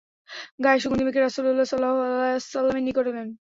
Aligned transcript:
গায়ে 0.63 0.81
সুগন্ধি 0.83 1.03
মেখে 1.05 1.21
রাসূলুল্লাহ 1.21 1.67
সাল্লাল্লাহু 1.69 2.05
আলাইহি 2.07 2.35
ওয়াসাল্লামের 2.35 2.85
নিকট 2.87 3.05
এলেন। 3.11 3.27